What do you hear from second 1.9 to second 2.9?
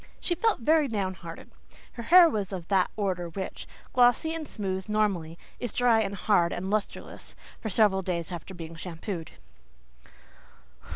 her hair was of that